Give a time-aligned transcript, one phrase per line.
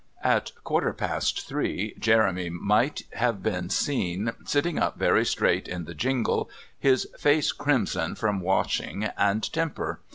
[0.23, 5.93] At quarter past three Jeremy might have been seen sitting up very straight in the
[5.93, 9.99] jingle, his face crimson from washing and temper.